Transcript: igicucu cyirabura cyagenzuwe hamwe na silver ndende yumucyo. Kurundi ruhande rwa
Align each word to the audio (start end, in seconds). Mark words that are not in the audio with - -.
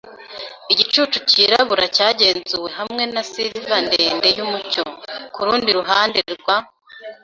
igicucu 0.71 1.17
cyirabura 1.29 1.85
cyagenzuwe 1.95 2.69
hamwe 2.77 3.03
na 3.13 3.21
silver 3.31 3.79
ndende 3.85 4.27
yumucyo. 4.37 4.83
Kurundi 5.35 5.69
ruhande 5.77 6.19
rwa 6.35 6.57